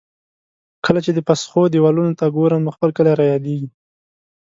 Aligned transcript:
کله 0.85 0.99
چې 1.05 1.11
د 1.13 1.19
پسخو 1.27 1.61
دېوالونو 1.73 2.13
ته 2.19 2.25
ګورم، 2.35 2.61
نو 2.65 2.69
خپل 2.75 2.89
کلی 2.97 3.13
را 3.19 3.25
یادېږي. 3.33 3.69